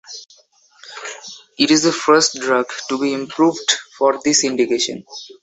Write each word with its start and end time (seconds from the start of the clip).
It 1.59 1.69
is 1.69 1.83
the 1.83 1.91
first 1.91 2.33
drug 2.41 2.65
to 2.89 2.99
be 2.99 3.13
approved 3.13 3.69
for 3.99 4.19
this 4.23 4.43
indication. 4.43 5.05